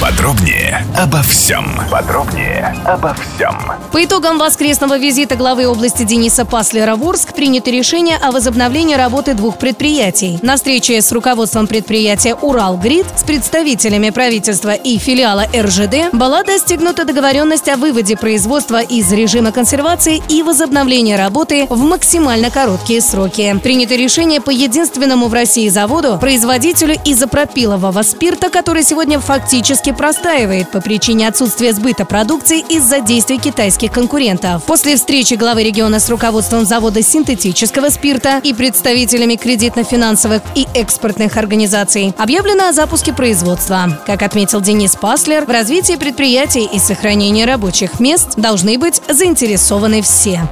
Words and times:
Подробнее 0.00 0.86
обо 0.96 1.20
всем. 1.22 1.78
Подробнее 1.90 2.74
обо 2.86 3.14
всем. 3.14 3.54
По 3.92 4.02
итогам 4.02 4.38
воскресного 4.38 4.98
визита 4.98 5.36
главы 5.36 5.66
области 5.66 6.04
Дениса 6.04 6.46
Паслера 6.46 6.96
в 6.96 7.06
Орск 7.06 7.34
принято 7.34 7.70
решение 7.70 8.16
о 8.16 8.30
возобновлении 8.30 8.94
работы 8.94 9.34
двух 9.34 9.58
предприятий. 9.58 10.38
На 10.40 10.56
встрече 10.56 11.02
с 11.02 11.12
руководством 11.12 11.66
предприятия 11.66 12.34
«Уралгрид» 12.34 13.06
с 13.14 13.24
представителями 13.24 14.08
правительства 14.08 14.72
и 14.72 14.96
филиала 14.96 15.46
РЖД 15.54 16.14
была 16.14 16.44
достигнута 16.44 17.04
договоренность 17.04 17.68
о 17.68 17.76
выводе 17.76 18.16
производства 18.16 18.80
из 18.80 19.12
режима 19.12 19.52
консервации 19.52 20.22
и 20.30 20.42
возобновлении 20.42 21.14
работы 21.14 21.66
в 21.68 21.78
максимально 21.82 22.50
короткие 22.50 23.02
сроки. 23.02 23.54
Принято 23.62 23.96
решение 23.96 24.40
по 24.40 24.50
единственному 24.50 25.28
в 25.28 25.34
России 25.34 25.68
заводу, 25.68 26.16
производителю 26.18 26.96
изопропилового 27.04 28.00
спирта, 28.02 28.48
который 28.48 28.82
сегодня 28.82 29.20
фактически 29.20 29.89
простаивает 29.92 30.70
по 30.70 30.80
причине 30.80 31.28
отсутствия 31.28 31.72
сбыта 31.72 32.04
продукции 32.04 32.64
из-за 32.68 33.00
действий 33.00 33.38
китайских 33.38 33.92
конкурентов. 33.92 34.64
После 34.64 34.96
встречи 34.96 35.34
главы 35.34 35.62
региона 35.62 36.00
с 36.00 36.08
руководством 36.08 36.64
завода 36.64 37.02
синтетического 37.02 37.90
спирта 37.90 38.40
и 38.42 38.54
представителями 38.54 39.36
кредитно-финансовых 39.36 40.42
и 40.54 40.66
экспортных 40.74 41.36
организаций 41.36 42.14
объявлено 42.18 42.68
о 42.68 42.72
запуске 42.72 43.12
производства. 43.12 44.00
Как 44.06 44.22
отметил 44.22 44.60
Денис 44.60 44.96
Паслер, 44.96 45.44
в 45.44 45.50
развитии 45.50 45.96
предприятий 45.96 46.68
и 46.72 46.78
сохранении 46.78 47.44
рабочих 47.44 48.00
мест 48.00 48.36
должны 48.36 48.78
быть 48.78 49.00
заинтересованы 49.08 50.02
все. 50.02 50.48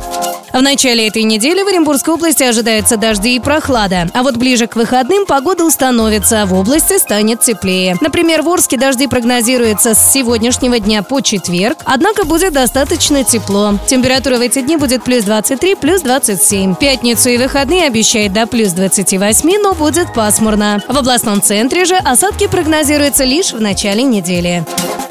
В 0.58 0.60
начале 0.60 1.06
этой 1.06 1.22
недели 1.22 1.62
в 1.62 1.68
Оренбургской 1.68 2.14
области 2.14 2.42
ожидаются 2.42 2.96
дожди 2.96 3.36
и 3.36 3.38
прохлада. 3.38 4.08
А 4.12 4.24
вот 4.24 4.36
ближе 4.36 4.66
к 4.66 4.74
выходным 4.74 5.24
погода 5.24 5.64
установится, 5.64 6.46
в 6.46 6.52
области 6.52 6.98
станет 6.98 7.42
теплее. 7.42 7.96
Например, 8.00 8.42
в 8.42 8.48
Орске 8.48 8.76
дожди 8.76 9.06
прогнозируются 9.06 9.94
с 9.94 10.12
сегодняшнего 10.12 10.80
дня 10.80 11.04
по 11.04 11.20
четверг, 11.20 11.78
однако 11.84 12.24
будет 12.24 12.54
достаточно 12.54 13.22
тепло. 13.22 13.74
Температура 13.86 14.38
в 14.38 14.40
эти 14.40 14.60
дни 14.60 14.76
будет 14.76 15.04
плюс 15.04 15.22
23, 15.22 15.76
плюс 15.76 16.00
27. 16.00 16.74
Пятницу 16.74 17.28
и 17.28 17.38
выходные 17.38 17.84
обещает 17.84 18.32
до 18.32 18.48
плюс 18.48 18.72
28, 18.72 19.62
но 19.62 19.74
будет 19.74 20.12
пасмурно. 20.12 20.82
В 20.88 20.98
областном 20.98 21.40
центре 21.40 21.84
же 21.84 21.94
осадки 21.94 22.48
прогнозируются 22.48 23.22
лишь 23.22 23.52
в 23.52 23.60
начале 23.60 24.02
недели. 24.02 24.66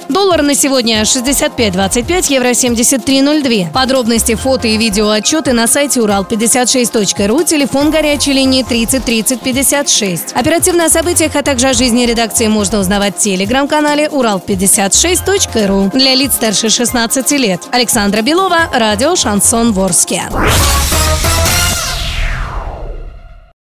Доллар 0.10 0.42
на 0.42 0.56
сегодня 0.56 1.02
65.25, 1.02 2.32
евро 2.32 2.50
73.02. 2.50 3.72
Подробности, 3.72 4.36
фото 4.36 4.68
и 4.68 4.78
видео 4.78 5.10
отчеты 5.10 5.54
на 5.54 5.68
сайте 5.68 6.00
урал56.ру, 6.00 7.44
телефон 7.44 7.92
горячей 7.92 8.34
линии 8.34 8.64
30 8.64 9.04
30 9.04 9.42
56. 9.42 10.34
Оперативно 10.34 10.86
о 10.86 10.90
событиях, 10.90 11.36
а 11.36 11.44
также 11.44 11.68
о 11.70 11.74
жизни 11.74 12.06
редакции 12.06 12.48
можно 12.48 12.80
узнавать 12.80 13.18
в 13.18 13.20
телеграм-канале 13.20 14.08
урал56.ру. 14.08 15.92
Для 15.94 16.16
лиц 16.16 16.34
старше 16.34 16.70
16 16.70 17.32
лет. 17.32 17.62
Александра 17.72 18.22
Белова, 18.22 18.70
радио 18.74 19.16
«Шансон 19.16 19.74
Ворске». 19.74 20.24